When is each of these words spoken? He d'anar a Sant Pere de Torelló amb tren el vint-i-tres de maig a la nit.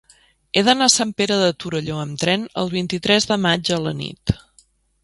He 0.59 0.63
d'anar 0.67 0.87
a 0.91 0.93
Sant 0.93 1.11
Pere 1.21 1.37
de 1.41 1.51
Torelló 1.65 2.01
amb 2.05 2.25
tren 2.25 2.49
el 2.63 2.73
vint-i-tres 2.75 3.31
de 3.35 3.39
maig 3.47 3.75
a 3.79 3.83
la 3.87 3.97
nit. 4.05 4.39